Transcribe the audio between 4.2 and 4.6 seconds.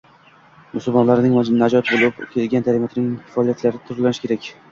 kerak